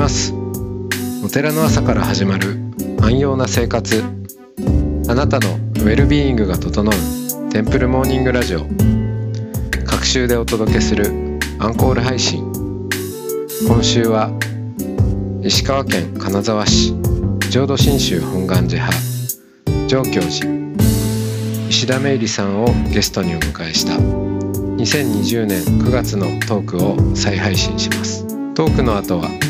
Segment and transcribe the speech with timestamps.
[0.00, 0.32] ます。
[1.22, 2.56] お寺の朝から始まる
[3.02, 4.02] 安養な生活。
[5.08, 8.64] あなたのウェルビーイングが整うテンプルモーニングラジオ。
[9.84, 12.50] 各週でお届けするアンコール配信。
[13.68, 14.30] 今週は
[15.42, 16.94] 石川県金沢市
[17.50, 20.48] 浄土真宗本願寺派上教寺
[21.68, 28.26] 石田芽衣さんをゲストにお迎えした2020年9月のトークを再配信します。
[28.54, 29.49] トークの後は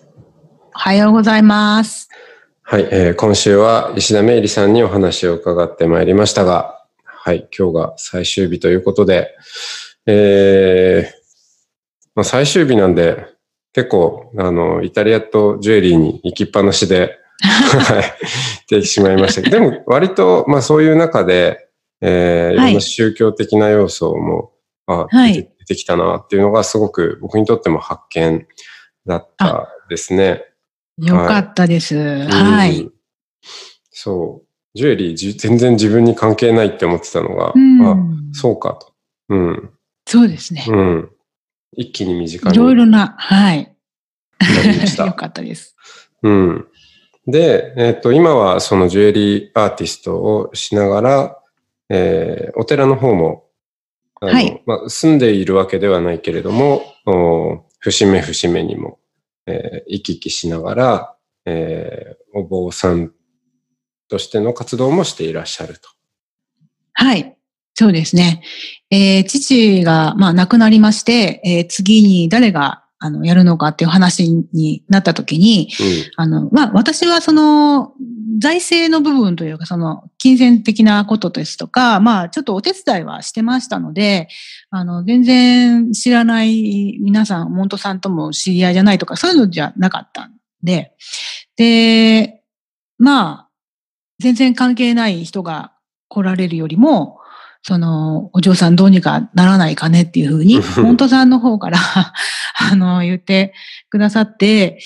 [0.73, 2.09] おはようございます。
[2.61, 9.35] はい、えー今週は石田芽衣さんにお話を伺ってまいりましたが、はい、今日が最終日ということで、
[10.05, 11.21] えー
[12.15, 13.25] まあ、最終日なんで、
[13.73, 18.03] 結構、あの、イタリアとジュエリーに行きっぱなしで、 はい、
[18.69, 21.67] できてしまいましたけど、でも割と、まあそういう中で、
[22.01, 24.51] えーいろんな宗教的な要素も、
[24.87, 28.47] あはい出て出てきたなっていうのがすごく僕にとっても発見
[29.05, 30.45] だったですね。
[31.01, 31.95] よかったです。
[32.27, 32.81] はい。
[32.81, 32.93] うん。
[33.91, 34.47] そう。
[34.73, 37.97] ジュエリーじ全然自分に関係ないって思ってたのが、うんあ、
[38.33, 38.93] そうかと。
[39.29, 39.69] うん。
[40.05, 40.65] そうですね。
[40.67, 41.09] うん。
[41.73, 43.61] 一気に身近いにろいろな、はい。
[43.61, 43.67] よ
[44.95, 45.11] た。
[45.13, 45.75] かったです。
[46.23, 46.67] うん。
[47.27, 51.37] で、えっ、と、今はそのジュエリーアーティストをしながら、
[51.89, 53.45] えーお寺の方も、
[54.21, 58.99] はいまあ、住んでいるわけではないけれども、お節目節目にも、
[59.47, 61.15] えー行き来しながら、
[61.45, 63.11] えーお坊さん
[64.07, 65.89] としての活動もしていらっしゃると。
[66.93, 67.37] はい。
[67.73, 68.43] そうですね。
[68.89, 75.69] えー父が、まあ、亡くなりまして、えー次に誰が、あの、やるのかっていう話になった時に、
[76.17, 77.93] あの、まあ、私はその、
[78.39, 84.27] 財政の部分というか、その、金銭的なことですとか、まあ、ちょっとお手伝いはしてましたので、
[84.69, 90.93] あの、全然知らない皆さん、モントさんとも知り合いじゃないとか、そういうのじゃなかったんで、
[91.55, 92.43] で、
[92.99, 93.49] まあ、
[94.19, 95.73] 全然関係ない人が
[96.07, 97.20] 来られるよりも、
[97.63, 101.77] その、お嬢さんどうにかならないかねっていうふうに、モントさんの方から、
[102.71, 103.53] あの、言って
[103.89, 104.79] くださって、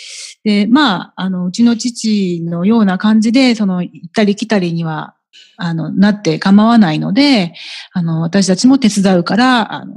[0.43, 5.15] で、まあ、あの、うちの父のような感じで、その、行ったり来たりには、
[5.57, 7.53] あの、なって構わないので、
[7.93, 9.93] あの、私たちも手伝うから、あの、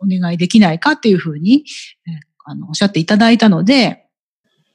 [0.00, 1.64] お願いできないかっていうふうに、
[2.06, 4.04] えあの、おっしゃっていただいたので、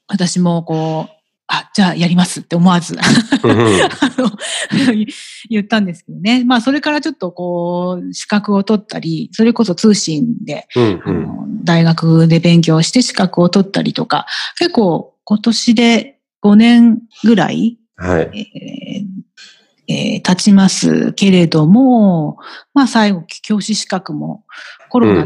[0.07, 1.16] 私もこう、
[1.47, 2.95] あ、じゃあやりますって思わず、
[5.49, 6.43] 言ったんですけどね。
[6.45, 14.25] まあ、それからちょっとこう、資格を取ったり、それこそ通信で、うんうん大学で勉強して資格を取ったりとか、
[14.57, 18.29] 結構今年で5年ぐらい、はい。
[18.33, 19.17] えー
[19.89, 22.37] えー経ちますけれども、
[22.73, 24.43] まあ最後、教師資格も
[24.89, 25.25] コロナ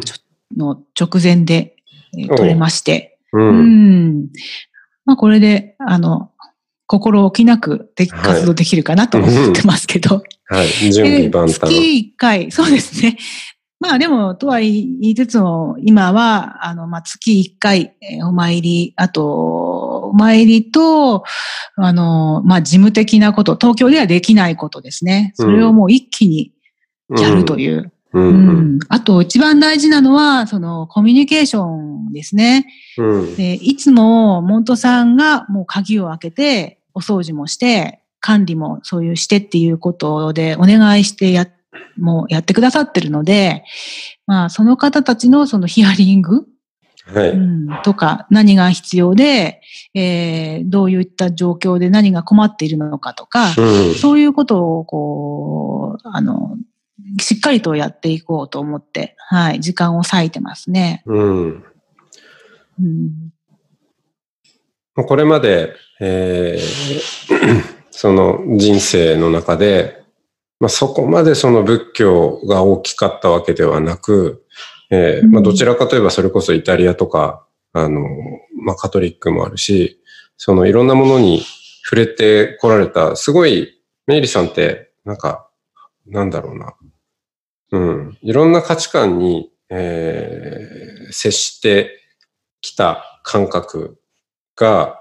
[0.55, 1.75] の直前で、
[2.13, 3.39] 取れまして、う。
[3.39, 4.27] うんん。
[5.11, 6.31] まあこれで、あの、
[6.87, 10.23] 心置きなくではい活動できるかなと思ってますけど。
[10.45, 10.67] はい。
[10.93, 11.59] 準備万端。
[11.59, 13.17] 月1回、 そうですね。
[13.81, 21.25] まあでも、とは言いつつも、今は、あの、まあ月1回、えーお参り、あと、お参りと、
[21.75, 25.33] あの、まあ事務的なこと、東京ではできないことですね。
[25.35, 26.53] それをもう一気に
[27.17, 27.75] やるという。
[27.75, 27.91] うん。
[28.13, 31.65] ううんんあと、一番大事なのは、その、コミュニケーショ
[32.09, 32.65] ンですね。
[32.97, 33.35] うん。
[33.35, 41.47] で、いつも、モントさんがもう鍵を開けて、お掃除もして、管理もそういうしてっていうことでお願いしてや、
[41.97, 43.63] もうやってくださってるので、
[44.27, 46.45] まあ、その方たちのそのヒアリング、
[47.13, 47.29] はい。
[47.31, 49.61] うん、とか、何が必要で、
[49.95, 53.95] えーどういった状況で何が困っているのかとか、うん。
[53.95, 56.55] そういうことを、こう、あの、
[57.19, 61.03] しっかりとやっていこうと思って、はい、時間を割いてますね。
[61.05, 61.63] うん。
[62.79, 62.83] う
[65.01, 70.03] ん、これまで、えー その人生の中で、
[70.59, 74.45] まあ、そこまでその仏教が大きかったわけではなく、
[74.89, 78.01] えーまあ、うんどちらかといえばそれこそイタリアとか、あの、
[78.63, 80.01] まあ、カトリックもあるし、
[80.37, 81.43] そのいろんなものに
[81.83, 83.77] 触れてこられた、すごい、
[84.07, 85.47] メイリさんって、なんか、
[86.07, 86.73] なんだろうな。
[87.71, 88.17] うん。
[88.21, 91.99] いろんな価値観に、えー接して
[92.61, 93.99] きた感覚
[94.55, 94.99] が、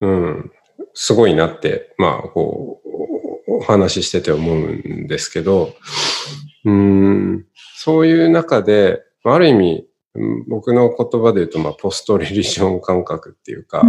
[0.00, 0.52] うん、
[0.94, 2.80] すごいなって、まあ、こ
[3.48, 5.74] う、お話ししてて思うんですけど、
[6.64, 7.46] うん、
[7.76, 9.86] そういう中で、ある意味、
[10.48, 13.82] 僕の言葉で言うと、まあ、ポストレリジョン感覚っていうか、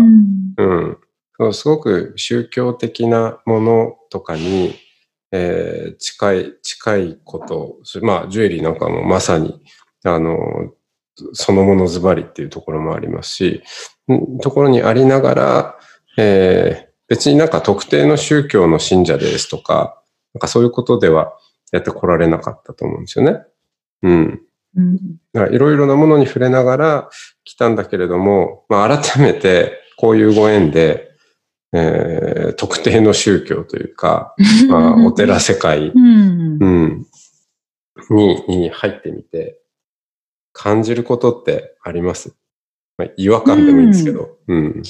[0.57, 0.97] うん、
[1.39, 4.75] うん、すごく宗教的なものとかに、
[5.35, 9.59] えー、近い、近いこと、まあ、ジュエリーなんかもまさに、
[10.03, 10.37] あの、
[11.33, 13.63] そのものズバリっていうところもありますし、
[14.41, 15.79] ところにありながら、
[16.17, 19.99] えー、別になんか特定の宗教の信者ですとか、
[20.35, 21.33] なんかそういうことでは
[21.71, 23.39] やってこられなかったと思うんですよね。
[24.03, 24.41] うん。
[25.35, 27.09] いろいろなものに触れながら
[27.43, 31.11] 来たんだけれども、まあ、改めてこういうご縁で、
[31.73, 32.12] えー、
[32.53, 34.35] 特定の宗教というか、
[34.69, 37.05] まあ、お寺世界、うん、
[38.09, 39.59] にに入ってみて、
[40.51, 42.35] 感じることってあります？
[42.97, 44.37] まあ、違和感でもいいんですけど。
[44.47, 44.57] うん。
[44.57, 44.83] うん、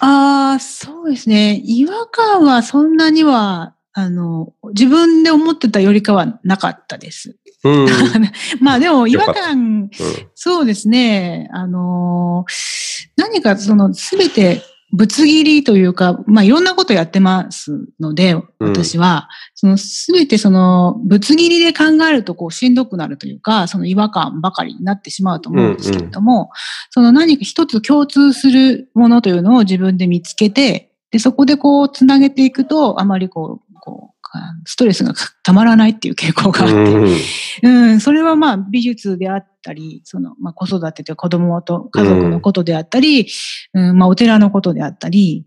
[0.00, 1.60] ああ、そうですね。
[1.64, 7.36] 違和感はそんなには、あの、自分で思ってたよりかはなかったです。
[7.64, 7.86] うん、
[8.60, 9.90] まあでも違和感、うん、
[10.34, 11.48] そうですね。
[11.52, 12.46] あの、
[13.16, 14.62] 何かそのすべて
[14.92, 26.48] ぶつ切りというか、まあ、いろんなことやってますので、私は、うん、そのすべてその、ぶつ切りで考えるとこうしんどくなるというか、その違和感ばかりになってしまうと思うんですけれども、うんうん、
[26.90, 34.21] その何か一つ共通するものというのを自分で見つけて、で、そこでこう、つなげていくと、あまりこう、こう、
[34.64, 43.26] ストレスがたまらないっていう傾向があって、うん、うん、それはまあ美術であったり、その、まあ子育てと子供と家族のことであったり、
[43.74, 45.46] うん、うん、まあお寺のことであったり、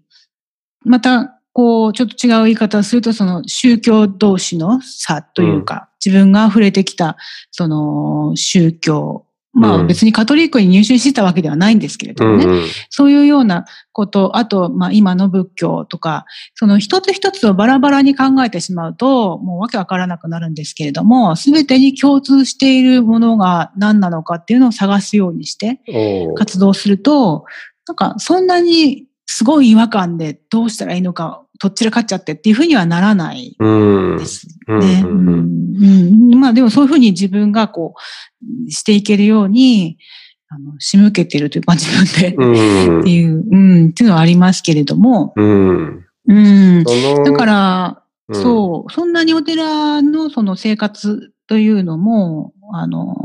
[0.83, 7.17] また、こう、ちょっと違う言い方をすると、その宗教同士の差というか、うん、自分が触れてきた、
[7.51, 12.43] その宗教まあ別にカトリックに入信してたわけではないんですけれどもね。
[12.43, 16.25] うんうん、そういうようなこと、あと、まあ今の仏教とか、
[16.55, 25.79] その一つ一つをバラバラに考えてしまうと、もうわけわからなくなるんですけれども、すべてに共通しているものが何なのかっていうのを探すようにして
[26.35, 27.45] 活動すると、
[27.87, 35.03] なんかそんなにすごい違和感でどうしたらいいのかとっちらかっちゃってっていうふうにはならないですね。
[36.35, 37.95] まあでもそういうふうに自分がこ
[38.67, 39.97] うしていけるように、
[40.49, 42.99] あの、仕向けてるというか自分で。
[42.99, 46.05] っていう、うん、っていうのはありますけれども、うん。
[46.27, 48.01] うん、だから、
[48.31, 53.15] そう、そんなにお寺のその生活というのも、あの、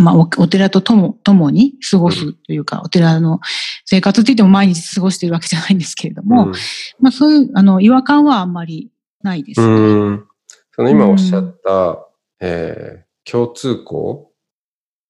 [0.00, 3.40] まあ、お寺ととも、ともに過ごすというか、お寺の
[3.86, 6.52] 生活って言っても毎日過ごしているわけじゃないんですけれども、うん、
[6.98, 8.90] まあ、そういう、あの、違和感はあんまり
[9.22, 9.66] ないですね。
[9.66, 10.24] うん。
[10.72, 11.96] その今おっしゃった、うん、
[12.40, 14.32] えー、共通項？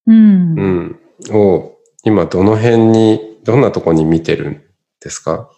[0.07, 0.59] うん。
[0.59, 1.01] うん。
[1.31, 1.73] を、
[2.05, 4.63] 今どの辺に、どんなとこに見てるん
[5.01, 5.51] ですか？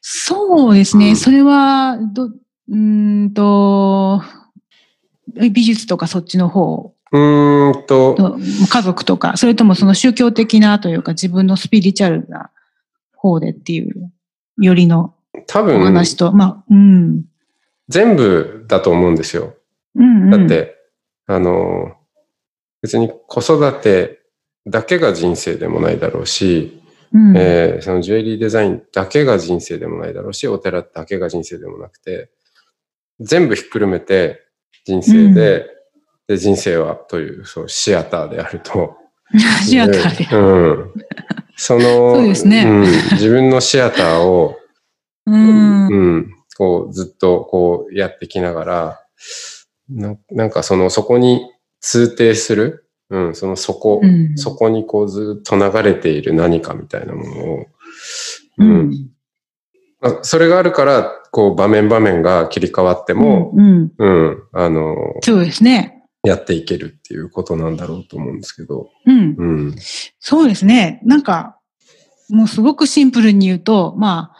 [0.00, 1.10] そうですね。
[1.10, 2.30] うん、それは、ど、
[2.68, 4.20] うんと、
[5.36, 8.38] 美術とかそっちの方うんと。
[8.68, 12.50] 家族とか、それともその宗教的なというか自分のスピリチュアルな
[13.14, 14.12] 方でっていう、
[14.58, 15.14] よりの
[15.46, 17.24] 多分、話と、まあ、うん。
[17.88, 19.54] 全部だと思うんですよ。
[19.94, 20.76] うんうん、だって、
[21.26, 21.94] あの、
[22.82, 24.20] 別に子育て
[24.66, 32.30] だけが人生でもないだろうし、うん、えー、そのジュエリーデザインだけが人生でもないだろうし、お寺だけが人生でもなくて、
[33.20, 34.45] 全部ひっくるめて
[34.84, 35.66] 人生で、
[36.26, 38.96] で、人生はという、そう、シアターであると。
[39.64, 40.36] シアターで。
[40.36, 40.40] う
[40.84, 40.92] ん。
[41.56, 42.80] その、そうですね、うん、
[43.12, 44.56] 自分のシアターを、
[45.26, 49.00] うん、うん、こう、ずっとこうやってきながら、
[49.88, 57.66] ななんかその、そこに通底する、うん、そのそこ、うん、そこにこうずっと流れている何かみたいなものを、
[58.58, 58.68] うん。
[58.68, 59.10] うん、
[60.22, 66.02] それがあるから、こう場面場面が切り替わっても、うん、うん、あの、そうですね。
[66.22, 68.88] やっていけるっていうことなんだろうと思うんですけど。
[69.06, 69.34] うん。
[69.38, 69.74] うん、
[70.18, 71.00] そうですね。
[71.04, 71.58] なんか、
[72.28, 74.36] もうすごくシンプルに言うと、まあ、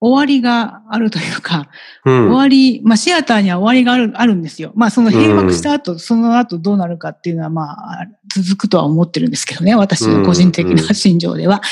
[0.00, 1.68] 終わりがあるというか、
[2.04, 4.72] うん、終わり、まあシアターには終わりがあるあるんですよ。
[4.76, 11.62] まあその閉幕した後、うん、その後どうなるかっていうのはまあ続くとは思ってるんですけどね、私の個人的な心情では。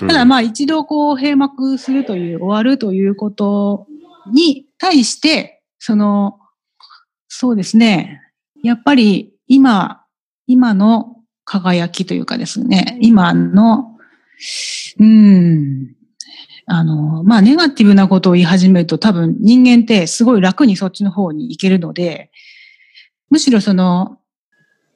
[0.00, 3.86] ただまあ一度こう閉幕するという、終わるということ
[4.32, 6.38] に対して、その、
[7.28, 8.20] そうですね、
[8.62, 10.02] やっぱり今、
[10.48, 13.96] 今の輝きというかですね、今の、
[14.98, 15.95] うん、
[16.66, 22.30] あの、まあ、ネガティブなことを言い始めると多分人間ってすごい楽にそっちの方に行けるので、
[23.30, 24.18] むしろその、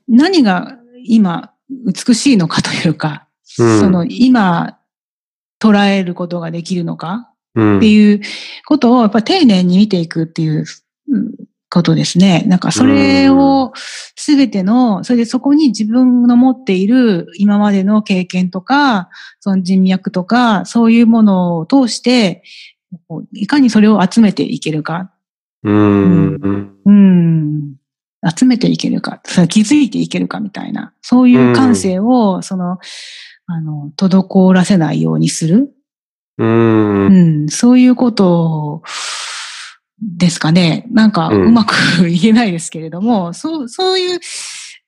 [0.08, 4.78] 何が今美しいのかというか、うん、その今
[5.60, 7.76] 捉えることができるのかうん。
[7.78, 8.20] っていう
[8.66, 10.64] ことをやっぱ丁寧に見ていくっていう
[11.08, 11.32] うん
[11.70, 12.42] ことですね。
[12.46, 13.72] なんかそれを
[14.16, 19.08] すべての、それでそこに自分の持っている今までの経験とか、
[19.38, 22.42] その人脈とか、そういうものを通して、
[23.32, 25.12] いかにそれを集めていけるか。
[25.62, 26.34] うん。
[26.34, 26.76] うん。
[26.84, 27.74] うん。
[28.36, 29.20] 集めていけるか。
[29.24, 30.92] それ気づいていけるかみたいな。
[31.02, 32.78] そういう感性を、その、
[33.46, 35.72] あの、滞らせないようにする。
[36.38, 37.06] うん。
[37.06, 38.82] うん、そういうこと
[40.02, 40.86] ですかね。
[40.90, 41.74] なんか、うんうまく
[42.08, 44.20] 言えないですけれども、そう、そういう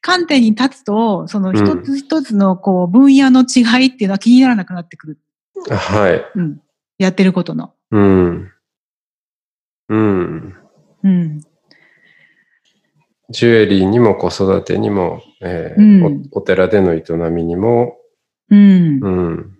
[0.01, 5.19] 観点に立つと、その一つ一つのこう分野の違いっていうのは気にならなくなってくる。
[5.71, 6.39] はい。
[6.39, 6.61] うん。
[6.99, 7.75] やってることの。
[7.91, 8.51] うん。
[9.89, 10.55] うん。
[11.05, 11.41] うん。
[13.31, 17.97] ジュエリーにも子育てにも、えーうんおお寺での営みにも、
[18.51, 19.01] うん。
[19.03, 19.59] うん。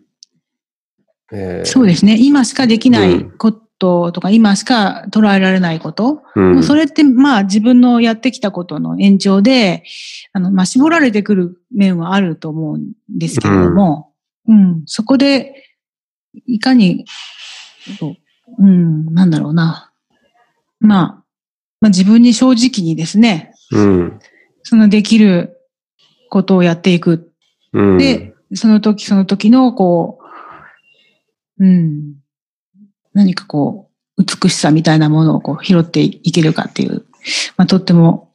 [1.33, 2.17] えーそうですね。
[2.19, 6.23] 今しかできないこととか、今しか捉えられないこと。
[6.37, 9.83] うんそれって、まあ自分のやってきたことの延長で、
[10.33, 14.13] あの、まあ絞られてくる面はあると思うんですけれども、
[14.47, 15.65] うん、そこで、
[16.47, 17.07] いかに、
[18.59, 19.91] うん、なんだろうな。
[20.79, 21.07] まあ、
[21.81, 24.21] まあ自分に正直にですね、うん。
[24.63, 25.59] そのできる
[26.31, 27.33] ことをやっていく。
[27.73, 27.99] うん。
[27.99, 30.21] で、その時その時の、こ
[31.59, 32.22] う、うん、
[33.15, 33.89] 何かこ
[34.19, 37.07] う、美しさみたいなものをこう拾っていけるかっていう、
[37.57, 38.33] まあとっても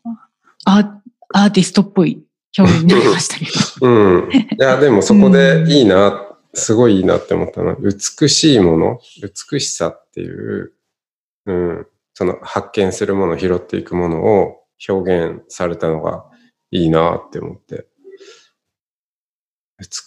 [0.65, 0.97] アー
[1.33, 2.23] アーティストっぽい
[2.57, 3.45] 表現になりましたけ
[3.79, 3.87] ど。
[3.87, 4.31] うん。
[4.31, 8.99] いや、 でもそこでいいな、すごいいいなって思ったのは、美しいもの、
[9.51, 10.73] 美しさっていう、
[11.45, 16.25] うん、その発見するもの、拾っていくものを表現されたのが
[16.71, 17.87] いいなって思って。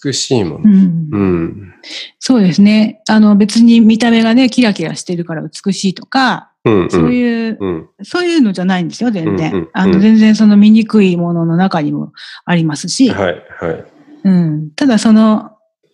[0.05, 0.65] 美しいもの。
[0.65, 1.75] うんうん。
[2.19, 3.03] そうですね。
[3.09, 6.83] あの別に見た目がね、キラキラしてるから美しいとか、うん。
[6.83, 6.91] うん。
[6.91, 7.89] そういう、うん。
[8.03, 9.69] そういうのじゃないんですよ、全うんうん然。
[9.73, 12.13] あの、うん全然その醜いものの中にも
[12.45, 13.85] ありますし、はい、はい。
[14.25, 14.71] うん。
[14.73, 15.53] ただその、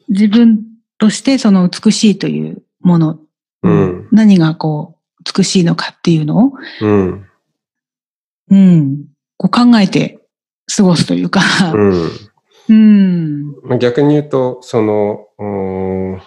[0.08, 0.62] 自分
[0.98, 3.18] としてその美しいというもの、
[3.62, 4.08] うん。
[4.10, 7.26] 何がこう、美しいのかっていうのを、うん。
[8.50, 9.04] うん。
[9.36, 10.20] こう考えて
[10.74, 11.42] 過ごすというか、
[11.74, 12.10] うん。
[12.68, 13.46] うん。
[13.62, 16.22] まあ逆に言うと、その、うーん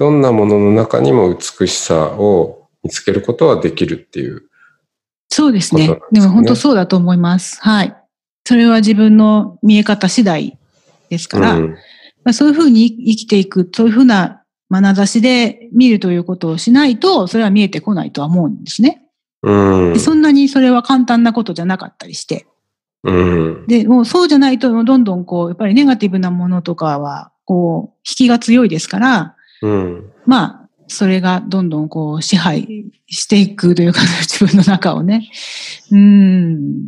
[0.00, 4.44] どんなものの中にも美しさを見つけることはできるっていう。
[5.28, 6.00] そうですね。
[6.10, 7.60] でも本当そうだと思います。
[7.60, 7.94] はい。
[8.46, 10.58] それは自分の見え方次第
[11.10, 11.70] ですから、うん。
[12.24, 19.06] まあ、そういうふうに生きていく、そういうふうな眼差しで見るということをしないと、それは見えてこないとは思うんですね。
[19.42, 19.98] うんで。
[19.98, 22.46] そんなにそれは簡単なことじゃなかったりして。
[23.02, 23.66] うん。
[23.66, 30.12] で、もうそうじゃないと、どんどんこう、やっぱりネガティブなものとかは、こう、引きが強いですから、うん。
[30.26, 35.30] まあ、それがどんどんこう支配していくというか、自分の中をね。
[35.90, 36.84] うーん。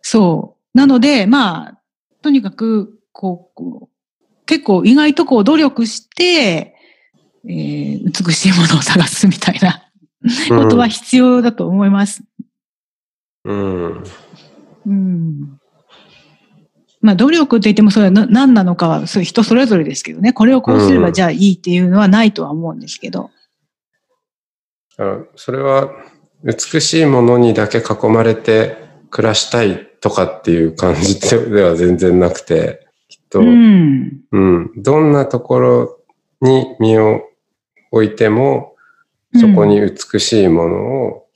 [0.00, 0.78] そう。
[0.78, 1.78] なので、まあ、
[2.22, 3.92] とにかく、こう、こう
[4.46, 6.74] 結構意外とこう努力して、
[7.48, 9.90] えー美しいものを探すみたいな
[10.48, 12.22] ことは必要だと思います。
[13.44, 14.04] うん。
[14.86, 15.60] うん。
[17.02, 20.32] まあ、努力って言ってもそれはな何なのかは、そう人それぞれですけどね。
[20.32, 23.30] これをこうすればうんじゃあいいっていうのはないとは思うんですけど。
[24.98, 25.90] あそれは、
[26.44, 28.76] 美しいものにだけ囲まれて
[29.10, 34.20] 暮らしたいとかっていう感じでは全然なくて、きっと、うん。
[34.32, 34.72] うん。
[34.76, 36.00] どんなところ
[36.40, 37.22] に身を
[37.90, 38.76] 置いても、
[39.40, 41.26] そこに美しいものを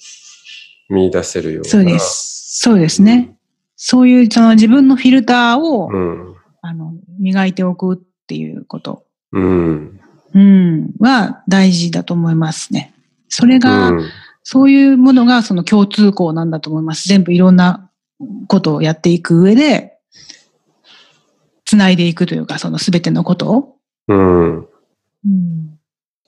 [0.89, 1.69] 見出せるような。
[1.71, 2.61] そうです。
[2.61, 3.36] そうですね。
[3.77, 6.35] そういう、その自分のフィルターを、うん。
[6.63, 10.01] あの、磨いておくっていうこと、うん。
[10.35, 12.95] うん、は大事だと思いますね。
[13.29, 14.11] それが、うん。
[14.43, 17.09] そういうものがその共通項なんだと思います。
[17.09, 17.91] 全部いろんな
[18.49, 19.99] ことをやっていく上で、
[21.65, 23.77] 繋いでいくというか、そのすべてのことを。
[24.09, 24.59] うん。
[24.59, 24.63] う
[25.29, 25.79] ん、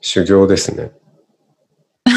[0.01, 0.91] 修行ですね。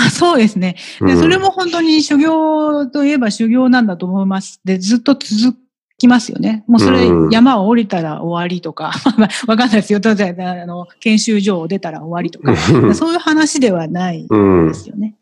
[0.09, 0.75] そうですね。
[0.99, 4.59] で、うんそれも本当に修行といえば修行なんだと思います。
[4.63, 5.57] で、ずっと続
[5.97, 6.63] きますよね。
[6.67, 9.99] もうそれうん山を降りたら終わりとか、 まあわかんないですよ。
[9.99, 12.55] 例えば、あの、研修所を出たら終わりとか、
[12.93, 14.73] そういう話ではないうんで。
[14.73, 15.15] すよね。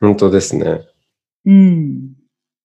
[0.00, 0.80] 本当ですね。
[1.44, 2.12] うん。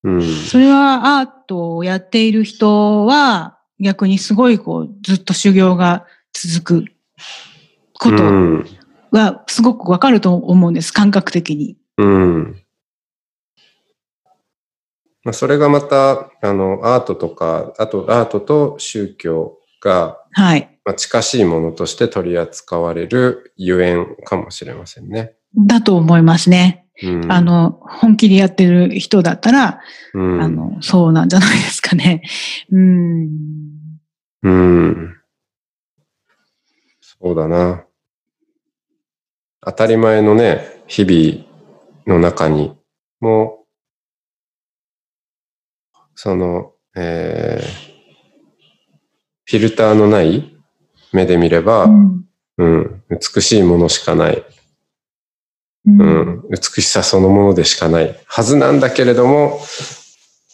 [0.03, 0.21] うん。
[0.21, 6.85] それはアートをやっている人は逆にすごいこうずっと修行が続く
[7.99, 8.65] こうとん。
[9.19, 11.77] はすごくわかると思うんです、感覚的に。
[11.97, 12.61] うん。
[15.23, 20.69] まあ、それがまた、あの、アートとか、あとアートと宗教が、はい。
[20.85, 25.33] まあ、近しいものとして取り扱われるゆえんかもしれませんね。
[25.57, 26.85] だと思いますね。
[27.01, 29.79] うん、あ、の、本気でやってる人だったら、
[30.13, 32.21] うん、あの、そうなんじゃないですかね。
[32.71, 33.29] うん。
[34.43, 35.17] うん。
[37.01, 37.83] そうだな。
[39.65, 41.45] 当たり前のね、日々
[42.07, 42.77] の中に
[43.19, 43.65] も、
[46.13, 47.95] その、えー
[49.47, 50.57] フィルターのない
[51.13, 52.25] 目で見れば、うん。
[52.57, 54.45] うん、美しいものしかない、う
[55.85, 58.19] うんん、美しさそのものでしかない。
[58.25, 59.59] はずなんだけれども、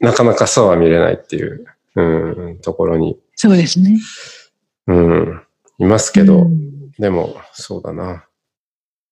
[0.01, 1.65] なかなかそうは見れないっていう、
[1.95, 3.99] うん、ところに、そうですね。
[4.87, 5.41] うん、
[5.77, 6.91] いますけど、うん。
[6.99, 8.25] でも、そうだな。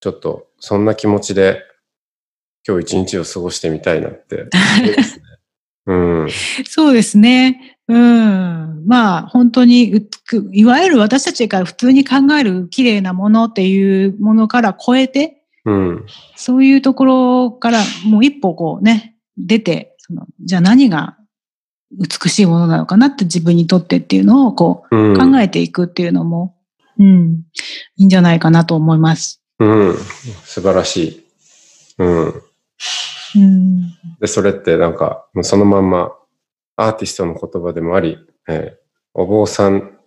[0.01, 1.61] ちょっと、そんな気持ちで、
[2.67, 4.45] 今日一日を過ごしてみたいなって。
[5.87, 6.27] うん。
[6.65, 7.77] そうですね。
[7.87, 8.85] うん。
[8.85, 10.07] まあ、本当に
[10.51, 16.05] いわゆる私たちが普通に考える綺麗なものっていうものから超えて、うん。
[16.35, 21.17] そういうところからもう一歩こうね、出て、そのじゃあ何が
[21.91, 25.13] 美しいものなのかなって自分にとってっていうのをこうん。
[25.13, 26.55] う考えていくっていうのも、
[26.99, 27.43] うん、
[27.97, 29.38] いいんじゃないかなと思います。
[29.59, 29.95] うん。
[30.43, 31.25] 素晴らしい。
[31.97, 32.27] うん。
[32.27, 33.81] うん。
[34.19, 36.11] で、それってなんか、もうそのまんま、
[36.75, 38.79] アーティストの言葉でもあり、えー
[39.13, 39.97] お坊さん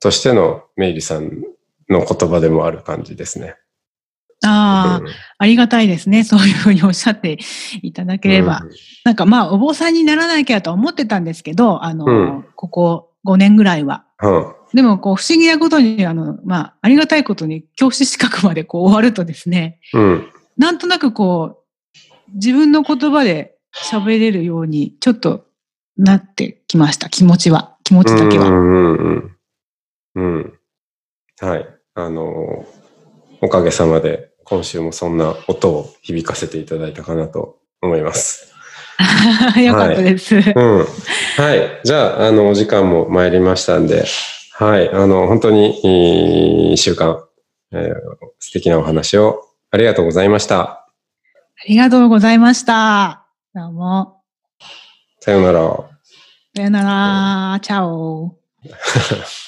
[0.00, 1.42] としてのメイリさん
[1.90, 3.56] の言葉でもある感じですね。
[4.46, 6.22] ああ、ありがたいですね。
[6.22, 7.38] そういうふうにおっしゃって
[7.82, 8.62] いただければ。
[9.04, 14.06] なんかまあ、お坊さんにならなきゃと思ってたんですけど、あの、うんここ5年ぐらいは。
[14.22, 14.54] うん。
[14.74, 20.28] でも、こう、不思議なことに、あの、まあ、ありがたいことに、教師資格までこう終わるとですね、うん。
[20.56, 25.46] なんとなくこう、自分の言葉で喋れるように、ちょっと
[25.96, 27.08] なってきました。
[27.08, 27.76] 気持ちは。
[27.84, 28.48] 気持ちだけは。
[28.48, 29.36] うんうん
[30.14, 30.36] うん。
[30.36, 30.58] うん。
[31.40, 31.66] はい。
[31.94, 32.66] あの、
[33.40, 38.52] おかげさまで、今週もそんな音を響かせていただいたかなと思います。
[39.60, 40.34] よかったです。
[40.34, 40.42] うん。
[41.36, 41.80] はい。
[41.84, 44.04] じゃあ、あの、お時間も参りましたんで、
[44.60, 44.90] はい。
[44.90, 47.24] あの、本当に、一週間、
[47.70, 47.92] えー
[48.40, 50.60] 素敵なお話をありがとうございました。
[50.60, 50.86] あ
[51.68, 53.26] りがとうございました。
[53.54, 54.20] どうも。
[55.20, 55.60] さようなら。
[56.56, 57.60] さよなら。
[57.60, 58.36] チャオ。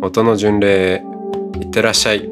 [0.00, 1.02] 音の巡礼
[1.60, 2.28] いってらっしゃい。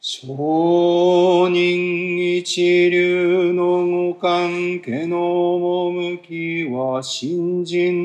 [0.00, 7.97] 上人一流の無関係の趣は新人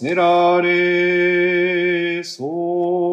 [0.00, 3.12] せられ候。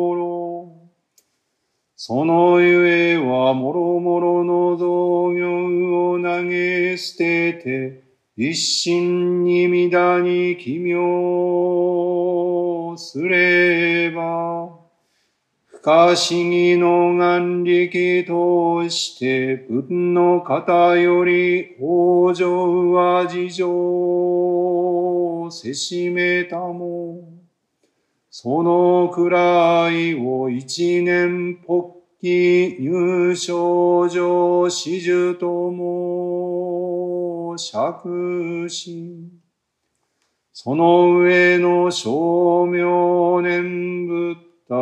[2.01, 8.03] そのゆえはもろもろの道業を投げ捨てて
[8.35, 10.97] 一心に乱に奇妙
[12.97, 14.69] すれば
[15.67, 16.15] 不可思
[16.49, 24.98] 議の眼力として文の方より往生は事情
[25.51, 27.29] せしめたも。
[28.29, 39.29] そのくらいを一年ぽっき入賞上始終とも釈し。
[40.53, 44.75] その上の正明念仏った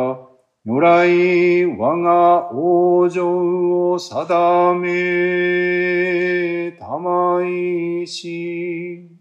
[0.64, 3.20] 如来我が往生
[3.92, 9.17] を定めたまいし。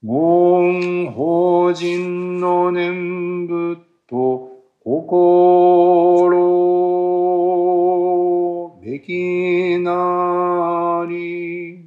[0.00, 4.48] 門法人の念仏と
[4.84, 6.38] 心
[8.80, 11.84] べきなり。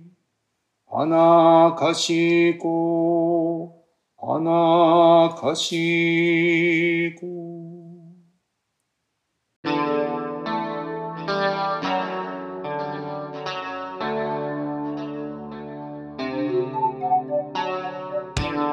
[0.93, 3.81] 花かしこ、
[4.17, 7.40] 花かしこ。